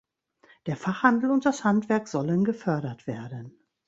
[0.65, 3.53] Der Fachhandel und das Handwerk sollen gefördert werden.